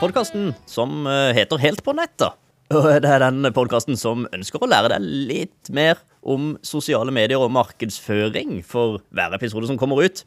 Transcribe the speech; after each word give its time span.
podkasten 0.00 0.50
som 0.68 1.06
eh, 1.08 1.30
heter 1.36 1.60
Helt 1.62 1.80
på 1.84 1.94
nettet. 1.96 2.36
Og 2.72 2.88
det 3.00 3.08
er 3.08 3.22
den 3.24 3.46
podkasten 3.56 3.96
som 3.96 4.26
ønsker 4.32 4.60
å 4.60 4.68
lære 4.68 4.90
deg 4.92 5.06
litt 5.30 5.70
mer 5.72 6.00
om 6.20 6.54
sosiale 6.64 7.12
medier 7.12 7.40
og 7.40 7.52
markedsføring 7.56 8.60
for 8.68 9.00
hver 9.16 9.32
episode 9.36 9.68
som 9.70 9.78
kommer 9.80 10.04
ut. 10.04 10.22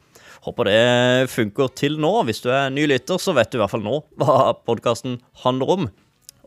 Håper 0.46 0.70
det 0.70 1.30
funker 1.34 1.70
til 1.78 2.00
nå. 2.02 2.12
Hvis 2.26 2.42
du 2.42 2.50
er 2.54 2.74
ny 2.74 2.88
lytter, 2.90 3.22
så 3.22 3.34
vet 3.38 3.52
du 3.54 3.60
i 3.60 3.62
hvert 3.62 3.74
fall 3.74 3.86
nå 3.86 4.00
hva 4.22 4.54
podkasten 4.66 5.20
handler 5.46 5.74
om. 5.76 5.90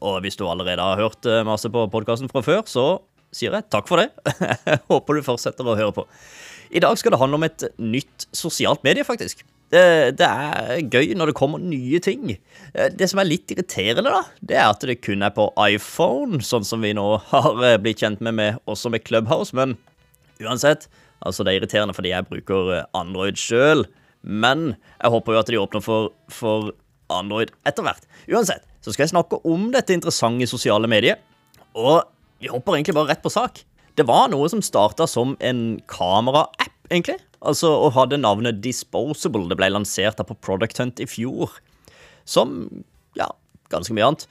Og 0.03 0.19
hvis 0.23 0.39
du 0.39 0.47
allerede 0.47 0.83
har 0.83 0.99
hørt 0.99 1.27
eh, 1.27 1.45
masse 1.47 1.71
på 1.71 1.87
podkasten 1.93 2.31
fra 2.31 2.43
før, 2.47 2.65
så 2.71 2.89
sier 3.35 3.55
jeg 3.55 3.71
takk 3.71 3.87
for 3.91 4.03
det. 4.03 4.11
Håper 4.91 5.19
du 5.19 5.27
fortsetter 5.27 5.67
å 5.67 5.79
høre 5.79 5.95
på. 5.95 6.07
I 6.75 6.83
dag 6.83 6.99
skal 7.01 7.15
det 7.15 7.23
handle 7.23 7.39
om 7.41 7.47
et 7.47 7.71
nytt 7.79 8.27
sosialt 8.37 8.83
medie, 8.87 9.07
faktisk. 9.07 9.47
Det, 9.69 10.25
er 10.25 10.79
gøy 10.89 11.13
når 11.19 11.31
det 11.31 11.37
kommer 11.37 11.61
nye 11.61 12.01
ting. 12.01 12.31
Eh, 12.73 12.89
det 12.89 13.11
som 13.11 13.21
er 13.21 13.29
litt 13.29 13.53
irriterende, 13.53 14.09
da, 14.09 14.23
det 14.41 14.57
er 14.57 14.71
at 14.71 14.87
det 14.89 15.01
kun 15.05 15.25
er 15.25 15.35
på 15.37 15.51
iPhone, 15.61 16.41
sånn 16.45 16.65
som 16.65 16.85
vi 16.85 16.95
nå 16.97 17.05
har 17.33 17.61
eh, 17.61 17.77
blitt 17.83 18.01
kjent 18.01 18.23
med, 18.25 18.39
med 18.39 18.63
også 18.71 18.93
med 18.95 19.05
Clubhouse. 19.05 19.53
Men 19.57 19.77
uansett, 20.41 20.89
altså 21.21 21.45
det 21.45 21.53
er 21.53 21.61
irriterende 21.61 21.97
fordi 21.97 22.15
jeg 22.15 22.29
bruker 22.31 22.73
eh, 22.79 22.89
Android 22.97 23.41
sjøl. 23.41 23.85
Men 24.25 24.73
jeg 24.97 25.13
håper 25.15 25.37
jo 25.37 25.43
at 25.43 25.53
de 25.53 25.61
åpner 25.61 25.85
for, 25.85 26.11
for 26.33 26.73
Android 27.13 27.53
etter 27.69 27.85
hvert. 27.85 28.09
Uansett, 28.33 28.65
så 28.81 28.95
skal 28.95 29.05
jeg 29.05 29.13
snakke 29.13 29.43
om 29.49 29.69
dette 29.75 29.93
interessante 29.93 30.49
sosiale 30.49 30.89
mediet. 30.89 31.21
Og 31.77 32.01
vi 32.41 32.49
hopper 32.49 32.79
egentlig 32.79 32.97
bare 32.97 33.13
rett 33.13 33.25
på 33.25 33.33
sak. 33.33 33.61
Det 33.99 34.07
var 34.09 34.31
noe 34.33 34.49
som 34.49 34.65
starta 34.65 35.05
som 35.11 35.37
en 35.45 35.65
kameraapp, 35.91 36.71
egentlig 36.89 37.19
Altså, 37.47 37.71
og 37.71 37.95
hadde 37.97 38.21
navnet 38.21 38.63
Disposable. 38.65 39.47
Det 39.51 39.59
ble 39.61 39.71
lansert 39.73 40.21
på 40.27 40.39
Product 40.45 40.81
Hunt 40.81 41.03
i 41.03 41.07
fjor. 41.09 41.55
Som, 42.29 42.67
ja, 43.19 43.29
ganske 43.73 43.95
mye 43.95 44.11
annet. 44.11 44.27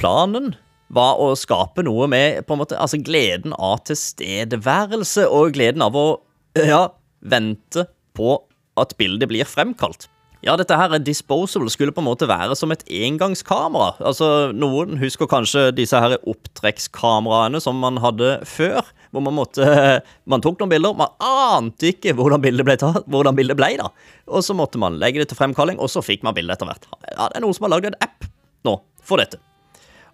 Planen 0.00 0.52
var 0.92 1.20
å 1.22 1.32
skape 1.38 1.84
noe 1.86 2.08
med 2.10 2.42
på 2.46 2.54
en 2.54 2.60
måte, 2.60 2.76
altså 2.76 3.00
gleden 3.00 3.54
av 3.56 3.80
tilstedeværelse 3.88 5.24
og 5.32 5.54
gleden 5.56 5.84
av 5.84 5.96
å 5.96 6.06
ja, 6.58 6.84
vente 7.24 7.86
på 8.16 8.36
at 8.80 8.92
bildet 9.00 9.30
blir 9.32 9.48
fremkalt. 9.48 10.10
Ja, 10.42 10.56
dette 10.58 10.74
her 10.74 10.90
er 10.90 11.02
disposable 11.06 11.70
skulle 11.70 11.94
på 11.94 12.02
en 12.02 12.08
måte 12.08 12.26
være 12.26 12.56
som 12.58 12.72
et 12.74 12.82
engangskamera. 12.90 13.92
Altså, 14.02 14.50
Noen 14.50 14.98
husker 14.98 15.28
kanskje 15.30 15.68
disse 15.76 15.98
her 16.02 16.16
opptrekkskameraene 16.18 17.60
som 17.62 17.78
man 17.78 18.00
hadde 18.02 18.40
før. 18.50 18.82
Hvor 19.14 19.22
man 19.22 19.36
måtte 19.36 19.62
Man 20.32 20.42
tok 20.42 20.58
noen 20.58 20.72
bilder, 20.72 20.96
man 20.98 21.14
ante 21.22 21.92
ikke 21.92 22.16
hvordan 22.18 22.42
bildet 22.42 22.66
ble 22.66 22.76
tatt, 22.80 23.06
hvordan 23.06 23.38
bildet 23.38 23.58
ble 23.60 23.70
da. 23.78 23.92
Og 24.34 24.42
så 24.42 24.56
måtte 24.58 24.82
man 24.82 24.98
legge 24.98 25.22
det 25.22 25.28
til 25.30 25.38
fremkalling, 25.38 25.78
og 25.78 25.92
så 25.92 26.02
fikk 26.02 26.26
man 26.26 26.34
bildet 26.34 26.56
etter 26.56 26.72
hvert. 26.72 26.90
Ja, 27.12 27.28
Det 27.28 27.38
er 27.38 27.46
noen 27.46 27.54
som 27.54 27.68
har 27.68 27.76
lagd 27.76 27.92
en 27.92 28.00
app 28.02 28.26
nå 28.66 28.74
for 29.06 29.22
dette. 29.22 29.38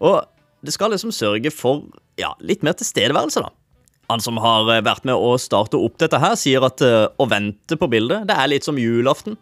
Og 0.04 0.20
det 0.60 0.76
skal 0.76 0.92
liksom 0.92 1.14
sørge 1.14 1.54
for 1.54 1.86
ja, 2.20 2.34
litt 2.44 2.66
mer 2.66 2.76
tilstedeværelse, 2.76 3.46
da. 3.46 3.54
Han 4.12 4.20
som 4.24 4.40
har 4.40 4.68
vært 4.84 5.04
med 5.08 5.16
å 5.16 5.36
starte 5.40 5.80
opp 5.80 5.96
dette 6.00 6.20
her, 6.20 6.36
sier 6.40 6.64
at 6.64 6.80
uh, 6.84 7.12
å 7.16 7.28
vente 7.28 7.76
på 7.76 7.88
bildet, 7.92 8.24
det 8.28 8.36
er 8.36 8.48
litt 8.48 8.64
som 8.64 8.76
julaften. 8.80 9.36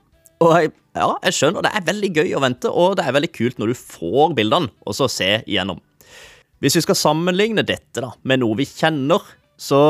Og 0.45 0.53
jeg, 0.53 0.73
ja, 0.97 1.09
jeg 1.25 1.37
skjønner, 1.37 1.65
det 1.65 1.73
er 1.73 1.87
veldig 1.87 2.11
gøy 2.19 2.35
å 2.37 2.43
vente, 2.45 2.69
og 2.69 2.97
det 2.99 3.07
er 3.07 3.17
veldig 3.17 3.33
kult 3.33 3.61
når 3.61 3.73
du 3.73 3.79
får 3.81 4.35
bildene, 4.37 4.73
og 4.85 4.97
så 4.99 5.09
se 5.13 5.31
igjennom. 5.47 5.81
Hvis 6.61 6.77
vi 6.79 6.85
skal 6.85 6.99
sammenligne 6.99 7.65
dette 7.67 8.03
da, 8.05 8.13
med 8.25 8.43
noe 8.43 8.57
vi 8.59 8.67
kjenner, 8.69 9.25
så 9.61 9.81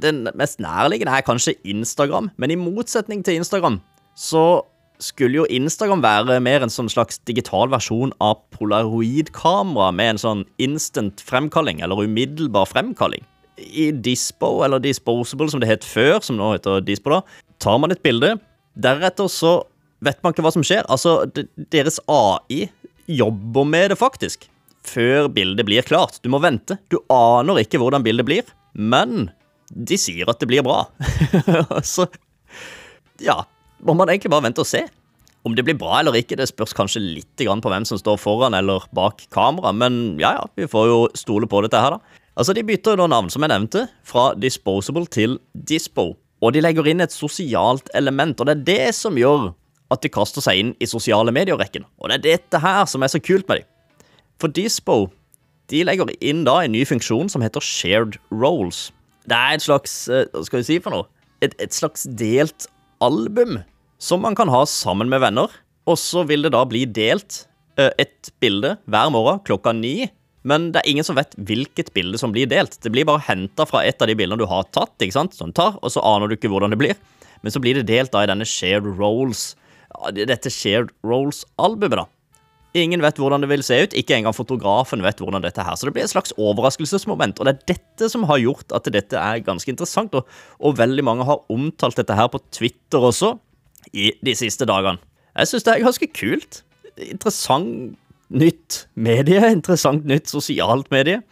den 0.00 0.26
mest 0.38 0.60
nærliggende 0.62 1.14
er 1.16 1.26
kanskje 1.26 1.56
Instagram. 1.68 2.30
Men 2.40 2.52
i 2.52 2.58
motsetning 2.60 3.24
til 3.24 3.40
Instagram, 3.40 3.80
så 4.16 4.62
skulle 5.02 5.40
jo 5.40 5.46
Instagram 5.54 6.02
være 6.02 6.38
mer 6.42 6.64
en 6.64 6.72
sånn 6.72 6.90
slags 6.90 7.20
digital 7.28 7.70
versjon 7.70 8.12
av 8.24 8.40
polaroidkamera 8.56 9.92
med 9.94 10.14
en 10.14 10.22
sånn 10.22 10.44
instant 10.62 11.22
fremkalling, 11.24 11.82
eller 11.84 12.04
umiddelbar 12.08 12.68
fremkalling. 12.70 13.24
I 13.58 13.90
Dispo, 13.92 14.60
eller 14.66 14.82
Disposable 14.82 15.48
som 15.50 15.62
det 15.62 15.70
het 15.70 15.86
før, 15.86 16.20
som 16.22 16.38
nå 16.38 16.52
heter 16.54 16.82
Dispo, 16.86 17.16
da, 17.16 17.44
tar 17.62 17.80
man 17.82 17.94
et 17.94 18.02
bilde. 18.04 18.36
Deretter 18.78 19.30
så 19.32 19.58
vet 20.04 20.20
man 20.22 20.34
ikke 20.34 20.44
hva 20.46 20.52
som 20.54 20.64
skjer. 20.66 20.86
Altså, 20.90 21.22
deres 21.72 21.98
AI 22.10 22.68
jobber 23.08 23.66
med 23.68 23.92
det, 23.92 23.98
faktisk. 24.00 24.48
Før 24.88 25.28
bildet 25.32 25.66
blir 25.68 25.86
klart. 25.86 26.20
Du 26.22 26.30
må 26.32 26.40
vente. 26.42 26.78
Du 26.92 27.00
aner 27.12 27.62
ikke 27.62 27.80
hvordan 27.82 28.04
bildet 28.06 28.28
blir, 28.28 28.54
men 28.72 29.30
de 29.68 29.98
sier 30.00 30.28
at 30.30 30.40
det 30.40 30.48
blir 30.50 30.64
bra. 30.64 30.86
Så 31.84 32.08
ja, 33.22 33.42
må 33.84 33.96
man 33.98 34.10
egentlig 34.10 34.32
bare 34.32 34.46
vente 34.48 34.64
og 34.64 34.70
se. 34.70 34.84
Om 35.46 35.54
det 35.56 35.64
blir 35.64 35.78
bra 35.78 36.00
eller 36.00 36.16
ikke, 36.18 36.36
det 36.38 36.48
spørs 36.50 36.74
kanskje 36.76 37.02
litt 37.02 37.38
på 37.38 37.70
hvem 37.70 37.86
som 37.86 38.00
står 38.00 38.18
foran 38.20 38.56
eller 38.58 38.84
bak 38.96 39.22
kamera, 39.32 39.72
men 39.72 40.18
ja, 40.20 40.34
ja, 40.40 40.46
vi 40.58 40.66
får 40.68 40.88
jo 40.90 40.98
stole 41.16 41.48
på 41.48 41.62
dette 41.64 41.78
her, 41.80 41.96
da. 41.96 42.24
Altså, 42.38 42.54
De 42.54 42.62
bytter 42.62 42.98
jo 42.98 43.06
navn, 43.10 43.30
som 43.30 43.42
jeg 43.42 43.50
nevnte, 43.50 43.86
fra 44.06 44.32
Disposable 44.38 45.06
til 45.10 45.38
Dispo. 45.54 46.12
Og 46.38 46.54
de 46.54 46.62
legger 46.62 46.86
inn 46.86 47.02
et 47.02 47.14
sosialt 47.14 47.90
element, 47.98 48.38
og 48.38 48.46
det 48.46 48.54
er 48.54 48.66
det 48.66 48.94
som 48.94 49.16
gjør 49.18 49.50
at 49.92 50.04
de 50.04 50.10
kaster 50.12 50.44
seg 50.44 50.60
inn 50.60 50.74
i 50.82 50.88
sosiale 50.88 51.32
medier-rekken. 51.34 51.86
Og 52.00 52.10
det 52.10 52.18
er 52.18 52.26
dette 52.26 52.60
her 52.62 52.84
som 52.90 53.04
er 53.04 53.12
så 53.12 53.20
kult 53.22 53.48
med 53.48 53.62
dem. 53.62 53.70
For 54.38 54.52
Dispo 54.54 55.08
de 55.68 55.82
legger 55.84 56.10
inn 56.24 56.44
da 56.46 56.62
en 56.64 56.72
ny 56.72 56.84
funksjon 56.88 57.28
som 57.32 57.44
heter 57.44 57.64
shared 57.64 58.16
roles. 58.32 58.88
Det 59.28 59.36
er 59.36 59.58
et 59.58 59.64
slags 59.64 59.96
eh, 60.08 60.24
Hva 60.32 60.44
skal 60.46 60.62
vi 60.62 60.68
si 60.70 60.78
for 60.80 60.94
noe? 60.94 61.08
Et, 61.44 61.52
et 61.60 61.74
slags 61.74 62.06
delt 62.18 62.68
album 63.04 63.60
som 64.00 64.22
man 64.24 64.36
kan 64.38 64.50
ha 64.50 64.62
sammen 64.70 65.10
med 65.12 65.20
venner. 65.22 65.52
Og 65.88 65.98
så 66.00 66.24
vil 66.28 66.44
det 66.46 66.54
da 66.54 66.62
bli 66.68 66.86
delt 66.86 67.42
eh, 67.80 67.92
et 68.00 68.32
bilde 68.40 68.76
hver 68.88 69.12
morgen 69.12 69.42
klokka 69.44 69.74
ni. 69.76 70.08
Men 70.48 70.70
det 70.72 70.80
er 70.80 70.90
ingen 70.92 71.04
som 71.04 71.18
vet 71.18 71.36
hvilket 71.36 71.92
bilde 71.96 72.20
som 72.20 72.32
blir 72.32 72.48
delt. 72.48 72.78
Det 72.80 72.92
blir 72.94 73.08
bare 73.08 73.26
henta 73.26 73.66
fra 73.68 73.84
et 73.84 74.00
av 74.00 74.08
de 74.08 74.16
bildene 74.16 74.40
du 74.40 74.48
har 74.48 74.64
tatt, 74.72 74.94
ikke 75.02 75.18
sant? 75.18 75.36
Som 75.36 75.52
tar, 75.52 75.76
og 75.82 75.92
så 75.92 76.04
aner 76.06 76.30
du 76.30 76.38
ikke 76.38 76.50
hvordan 76.52 76.72
det 76.72 76.80
blir. 76.80 76.96
Men 77.42 77.52
så 77.52 77.60
blir 77.62 77.76
det 77.76 77.90
delt 77.90 78.14
da 78.14 78.24
i 78.24 78.30
denne 78.30 78.46
shared 78.48 78.86
roles 78.98 79.50
dette 80.14 80.52
Shared 80.52 80.92
Roles-albumet, 81.06 82.04
da. 82.04 82.06
Ingen 82.76 83.00
vet 83.00 83.16
hvordan 83.16 83.42
det 83.42 83.48
vil 83.48 83.62
se 83.64 83.78
ut, 83.86 83.94
ikke 83.96 84.18
engang 84.18 84.34
fotografen 84.36 85.00
vet 85.02 85.20
hvordan 85.22 85.42
dette 85.42 85.64
her. 85.64 85.76
Så 85.78 85.88
det 85.88 85.94
blir 85.96 86.04
et 86.04 86.12
slags 86.12 86.34
overraskelsesmoment, 86.36 87.40
og 87.40 87.48
det 87.48 87.54
er 87.54 87.74
dette 87.74 88.10
som 88.12 88.26
har 88.28 88.40
gjort 88.42 88.74
at 88.76 88.90
dette 88.92 89.16
er 89.16 89.44
ganske 89.44 89.72
interessant, 89.72 90.14
og, 90.14 90.28
og 90.60 90.76
veldig 90.78 91.04
mange 91.06 91.26
har 91.28 91.40
omtalt 91.52 91.96
dette 91.98 92.16
her 92.16 92.28
på 92.32 92.42
Twitter 92.54 93.08
også 93.10 93.34
i 93.96 94.10
de 94.24 94.34
siste 94.36 94.68
dagene. 94.68 95.00
Jeg 95.38 95.48
syns 95.48 95.64
det 95.64 95.74
er 95.74 95.86
ganske 95.86 96.10
kult. 96.12 96.62
Interessant 97.08 97.96
nytt 98.28 98.82
medie, 98.98 99.40
interessant 99.54 100.04
nytt 100.08 100.28
sosialt 100.28 100.90
medie. 100.92 101.22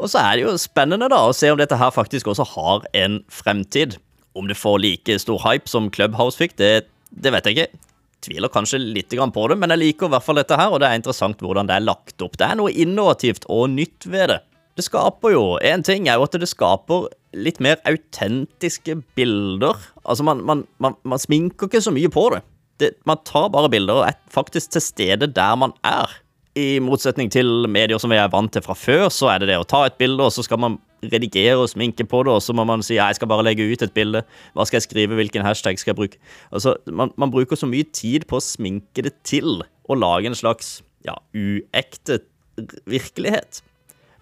Og 0.00 0.08
så 0.10 0.24
er 0.24 0.38
det 0.38 0.46
jo 0.46 0.56
spennende 0.58 1.10
da 1.12 1.20
å 1.28 1.34
se 1.36 1.52
om 1.52 1.60
dette 1.60 1.78
her 1.78 1.92
faktisk 1.94 2.32
også 2.32 2.46
har 2.56 2.88
en 2.96 3.20
fremtid. 3.30 3.98
Om 4.34 4.48
det 4.48 4.58
får 4.58 4.80
like 4.82 5.18
stor 5.22 5.38
hype 5.44 5.70
som 5.70 5.90
Clubhouse 5.92 6.40
fikk, 6.40 6.56
det, 6.58 6.88
det 7.10 7.34
vet 7.34 7.46
jeg 7.46 7.58
ikke 7.58 7.86
tviler 8.24 8.52
kanskje 8.52 8.80
litt 8.80 9.14
på 9.14 9.46
det, 9.50 9.56
men 9.58 9.72
jeg 9.74 9.80
liker 9.80 10.08
i 10.08 10.14
hvert 10.14 10.24
fall 10.26 10.40
dette 10.40 10.58
her, 10.58 10.70
og 10.70 10.80
det 10.82 10.90
er 10.90 11.00
interessant 11.00 11.40
hvordan 11.40 11.68
det 11.68 11.76
er 11.76 11.86
lagt 11.86 12.22
opp. 12.22 12.36
Det 12.38 12.46
er 12.46 12.58
noe 12.60 12.72
innovativt 12.72 13.46
og 13.48 13.70
nytt 13.72 14.06
ved 14.06 14.32
det. 14.32 14.40
Det 14.78 14.86
skaper 14.86 15.34
jo 15.34 15.42
En 15.66 15.82
ting 15.84 16.06
er 16.08 16.16
jo 16.16 16.24
at 16.24 16.36
det 16.40 16.48
skaper 16.48 17.10
litt 17.36 17.58
mer 17.60 17.80
autentiske 17.88 19.00
bilder. 19.18 19.76
Altså, 20.04 20.24
man, 20.26 20.40
man, 20.46 20.64
man, 20.78 20.96
man, 21.02 21.20
sminker 21.20 21.68
ikke 21.68 21.82
så 21.84 21.92
mye 21.94 22.10
på 22.12 22.28
det. 22.34 22.40
det. 22.80 22.90
Man 23.06 23.20
tar 23.26 23.50
bare 23.52 23.70
bilder 23.70 24.00
og 24.00 24.08
er 24.08 24.18
faktisk 24.32 24.72
til 24.74 24.84
stede 24.84 25.30
der 25.36 25.58
man 25.60 25.74
er. 25.86 26.10
I 26.60 26.80
motsetning 26.84 27.30
til 27.32 27.66
medier 27.70 28.00
som 28.00 28.12
vi 28.12 28.18
er 28.20 28.30
vant 28.32 28.52
til 28.52 28.64
fra 28.64 28.74
før, 28.76 29.08
så 29.14 29.30
er 29.32 29.40
det 29.40 29.50
det 29.52 29.58
å 29.60 29.66
ta 29.68 29.84
et 29.86 29.96
bilde, 30.00 30.26
og 30.26 30.34
så 30.34 30.44
skal 30.44 30.60
man 30.60 30.78
redigere 31.00 31.56
og 31.62 31.70
sminke 31.72 32.04
på 32.08 32.22
det, 32.26 32.34
og 32.34 32.42
så 32.44 32.54
må 32.56 32.66
man 32.68 32.84
si 32.84 32.98
jeg 32.98 33.16
skal 33.16 33.30
bare 33.30 33.46
legge 33.46 33.64
ut 33.70 33.84
et 33.84 33.94
bilde. 33.96 34.22
Hva 34.56 34.66
skal 34.68 34.80
jeg 34.80 34.88
skrive? 34.88 35.16
Hvilken 35.16 35.46
hashtag 35.46 35.80
skal 35.80 35.94
jeg 35.94 36.00
bruke? 36.00 36.20
Altså, 36.52 36.74
man, 36.90 37.14
man 37.20 37.32
bruker 37.32 37.56
så 37.56 37.68
mye 37.70 37.88
tid 37.96 38.26
på 38.28 38.40
å 38.40 38.44
sminke 38.44 39.06
det 39.06 39.14
til 39.28 39.62
og 39.62 40.00
lage 40.00 40.30
en 40.30 40.38
slags 40.38 40.80
ja, 41.06 41.16
uekte 41.32 42.20
virkelighet. 42.90 43.62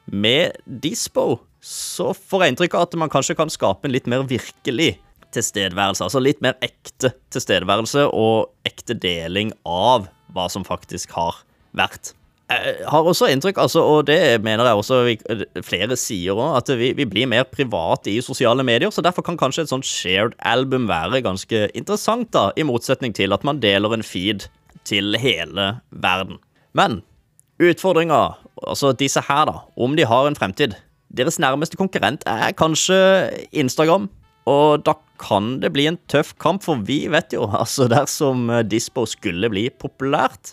Med 0.07 0.61
Dispo 0.65 1.41
så 1.65 2.13
får 2.15 2.45
jeg 2.45 2.55
inntrykk 2.55 2.79
av 2.79 2.87
at 2.87 2.99
man 3.01 3.13
kanskje 3.13 3.37
kan 3.39 3.51
skape 3.53 3.89
en 3.89 3.95
litt 3.95 4.07
mer 4.09 4.23
virkelig 4.29 4.95
tilstedeværelse. 5.35 6.07
Altså 6.07 6.23
litt 6.23 6.41
mer 6.45 6.57
ekte 6.65 7.13
tilstedeværelse 7.35 8.07
og 8.15 8.69
ekte 8.69 8.97
deling 8.97 9.53
av 9.69 10.09
hva 10.33 10.47
som 10.53 10.65
faktisk 10.65 11.13
har 11.19 11.43
vært. 11.77 12.15
Jeg 12.49 12.87
har 12.89 13.05
også 13.05 13.27
inntrykk, 13.29 13.59
altså, 13.61 13.83
og 13.85 14.07
det 14.09 14.41
mener 14.41 14.65
jeg 14.65 14.81
også 14.81 15.03
vi, 15.05 15.15
flere 15.67 15.99
sier 16.01 16.39
òg, 16.39 16.55
at 16.63 16.71
vi, 16.81 16.95
vi, 16.97 17.05
blir 17.05 17.29
mer 17.29 17.45
private 17.45 18.09
i 18.09 18.23
sosiale 18.25 18.65
medier. 18.65 18.89
Så 18.95 19.05
derfor 19.05 19.27
kan 19.27 19.37
kanskje 19.37 19.67
et 19.67 19.73
sånt 19.73 19.85
shared 19.85 20.33
album 20.49 20.87
være 20.89 21.21
ganske 21.27 21.67
interessant, 21.77 22.31
da, 22.33 22.49
i 22.57 22.65
motsetning 22.65 23.13
til 23.17 23.37
at 23.37 23.45
man 23.45 23.61
deler 23.61 23.93
en 23.93 24.07
feed 24.07 24.49
til 24.89 25.19
hele 25.21 25.75
verden. 25.91 26.41
Men 26.73 27.03
utfordringa, 27.61 28.39
altså 28.65 28.95
disse 28.97 29.21
her, 29.29 29.45
da, 29.51 29.61
om 29.77 29.99
de 29.99 30.09
har 30.09 30.29
en 30.29 30.39
fremtid 30.39 30.79
Deres 31.09 31.39
nærmeste 31.41 31.79
konkurrent 31.81 32.21
er 32.29 32.53
kanskje 32.53 32.97
Instagram, 33.57 34.11
og 34.45 34.83
da 34.85 34.93
kan 35.21 35.55
det 35.63 35.71
bli 35.73 35.87
en 35.89 35.97
tøff 36.13 36.35
kamp, 36.37 36.61
for 36.67 36.83
vi 36.85 37.07
vet 37.09 37.33
jo, 37.33 37.47
altså 37.49 37.87
dersom 37.89 38.51
Dispo 38.69 39.07
skulle 39.09 39.49
bli 39.49 39.71
populært 39.73 40.53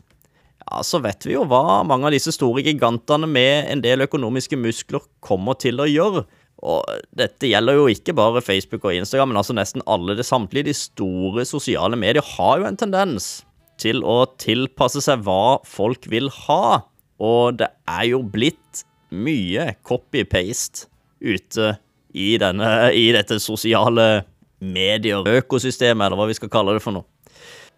ja, 0.65 0.81
så 0.83 1.00
vet 1.03 1.27
vi 1.27 1.35
jo 1.35 1.44
hva 1.50 1.83
mange 1.85 2.09
av 2.09 2.15
disse 2.15 2.33
store 2.33 2.63
gigantene 2.65 3.29
med 3.29 3.69
en 3.69 3.83
del 3.85 4.06
økonomiske 4.07 4.57
muskler 4.57 5.03
kommer 5.23 5.57
til 5.62 5.81
å 5.81 5.89
gjøre. 5.89 6.25
Og 6.65 7.03
dette 7.13 7.50
gjelder 7.51 7.77
jo 7.77 7.89
ikke 7.91 8.15
bare 8.17 8.41
Facebook 8.41 8.88
og 8.88 8.95
Instagram, 8.95 9.33
men 9.33 9.41
altså 9.41 9.53
nesten 9.57 9.83
alle 9.85 10.15
det 10.17 10.25
samtlige. 10.25 10.71
De 10.71 10.77
store 10.77 11.45
sosiale 11.45 12.00
medier 12.00 12.25
har 12.35 12.62
jo 12.62 12.69
en 12.69 12.79
tendens 12.79 13.44
til 13.81 14.01
å 14.07 14.23
tilpasse 14.41 15.03
seg 15.03 15.25
hva 15.27 15.59
folk 15.67 16.07
vil 16.09 16.31
ha. 16.47 16.81
Og 17.21 17.59
det 17.59 17.69
er 17.91 18.07
jo 18.09 18.23
blitt 18.23 18.85
mye 19.13 19.75
copy-paste 19.85 20.89
ute 21.21 21.75
i, 22.15 22.35
denne, 22.41 22.71
i 22.95 23.11
dette 23.13 23.38
sosiale 23.44 24.25
medier-økosystemet, 24.63 26.07
eller 26.07 26.19
hva 26.19 26.29
vi 26.31 26.38
skal 26.38 26.51
kalle 26.51 26.75
det 26.77 26.83
for 26.83 26.95
noe. 26.95 27.07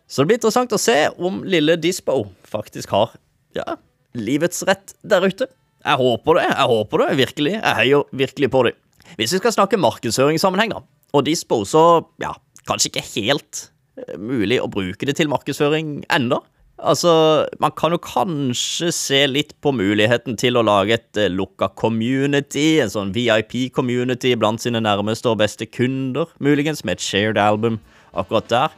Så 0.07 0.23
det 0.23 0.29
blir 0.29 0.39
interessant 0.39 0.73
å 0.73 0.79
se 0.79 0.95
om 1.19 1.41
lille 1.43 1.75
Dispo 1.83 2.21
faktisk 2.47 2.93
har 2.95 3.15
ja, 3.57 3.75
livets 4.15 4.63
rett 4.67 4.95
der 5.03 5.27
ute. 5.27 5.49
Jeg 5.83 5.99
håper 5.99 6.39
det. 6.39 6.45
Jeg 6.47 6.69
håper 6.71 7.03
det 7.03 7.07
virkelig. 7.21 7.55
Jeg 7.57 7.79
heier 7.81 8.05
virkelig 8.15 8.51
på 8.53 8.63
det. 8.67 8.75
Hvis 9.19 9.33
vi 9.35 9.41
skal 9.41 9.55
snakke 9.55 9.79
markedsføringssammenheng, 9.79 10.75
da, 10.75 10.83
og 11.15 11.25
Dispo, 11.27 11.61
så 11.67 11.83
ja, 12.23 12.33
kanskje 12.67 12.91
ikke 12.91 13.07
helt 13.13 13.67
eh, 13.99 14.15
mulig 14.19 14.61
å 14.63 14.69
bruke 14.71 15.07
det 15.07 15.17
til 15.19 15.31
markedsføring 15.31 16.01
enda. 16.13 16.41
Altså, 16.77 17.11
man 17.59 17.73
kan 17.73 17.95
jo 17.95 17.97
kanskje 18.03 18.91
se 18.93 19.23
litt 19.25 19.55
på 19.65 19.71
muligheten 19.73 20.37
til 20.37 20.59
å 20.59 20.65
lage 20.65 20.99
et 20.99 21.19
uh, 21.19 21.25
lukka 21.33 21.71
community, 21.79 22.77
en 22.83 22.91
sånn 22.93 23.15
VIP-community 23.15 24.35
blant 24.37 24.61
sine 24.61 24.83
nærmeste 24.85 25.31
og 25.31 25.39
beste 25.41 25.65
kunder, 25.65 26.29
muligens 26.37 26.85
med 26.85 26.99
et 26.99 27.07
shared 27.07 27.41
album 27.41 27.79
akkurat 28.13 28.51
der. 28.51 28.77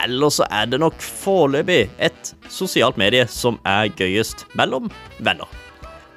Eller 0.00 0.30
så 0.32 0.46
er 0.50 0.68
det 0.70 0.80
nok 0.82 1.00
foreløpig 1.02 1.82
et 1.98 2.34
sosialt 2.52 3.00
medie 3.00 3.26
som 3.30 3.58
er 3.66 3.90
gøyest 3.98 4.46
mellom 4.58 4.90
venner. 5.18 5.48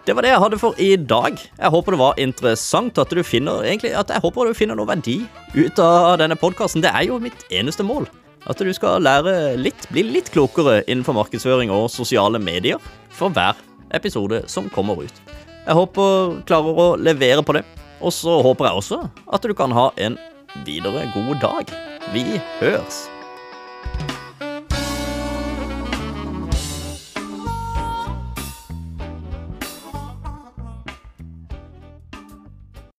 Det 0.03 0.15
var 0.15 0.25
det 0.25 0.33
jeg 0.33 0.43
hadde 0.43 0.59
for 0.59 0.79
i 0.83 0.95
dag. 0.99 1.37
Jeg 1.39 1.71
håper 1.71 1.95
det 1.95 1.99
var 2.01 2.17
interessant. 2.19 2.97
At 2.99 3.13
du 3.13 3.23
finner 3.23 3.63
egentlig, 3.63 3.93
at 3.95 4.11
jeg 4.11 4.19
håper 4.23 4.49
du 4.49 4.57
finner 4.57 4.75
noe 4.75 4.89
verdi 4.89 5.21
ut 5.55 5.79
av 5.79 6.17
denne 6.19 6.35
podkasten. 6.35 6.83
Det 6.83 6.91
er 6.91 7.07
jo 7.07 7.21
mitt 7.23 7.45
eneste 7.55 7.85
mål. 7.87 8.09
At 8.51 8.59
du 8.59 8.73
skal 8.75 8.99
lære 9.05 9.55
litt, 9.55 9.87
bli 9.95 10.03
litt 10.03 10.27
klokere 10.33 10.81
innenfor 10.83 11.15
markedsføring 11.15 11.71
og 11.71 11.87
sosiale 11.93 12.41
medier 12.43 12.83
for 13.15 13.31
hver 13.31 13.55
episode 13.95 14.43
som 14.51 14.67
kommer 14.75 15.05
ut. 15.05 15.23
Jeg 15.63 15.79
håper 15.79 16.43
klarer 16.49 16.83
å 16.83 16.89
levere 16.99 17.45
på 17.45 17.55
det. 17.55 17.63
Og 18.03 18.11
så 18.11 18.41
håper 18.43 18.67
jeg 18.67 18.83
også 18.83 19.01
at 19.07 19.47
du 19.47 19.55
kan 19.55 19.71
ha 19.71 19.87
en 19.95 20.19
videre 20.67 21.07
god 21.15 21.39
dag. 21.39 21.75
Vi 22.11 22.41
høres. 22.59 23.05